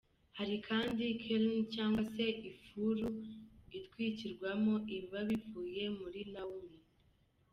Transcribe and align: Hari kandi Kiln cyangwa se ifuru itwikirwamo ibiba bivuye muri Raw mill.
Hari 0.37 0.55
kandi 0.67 1.03
Kiln 1.21 1.45
cyangwa 1.73 2.01
se 2.13 2.25
ifuru 2.51 3.05
itwikirwamo 3.77 4.73
ibiba 4.95 5.19
bivuye 5.29 5.83
muri 5.99 6.19
Raw 6.33 6.51
mill. 6.67 6.85